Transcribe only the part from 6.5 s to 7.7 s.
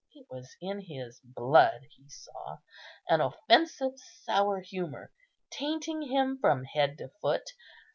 head to foot.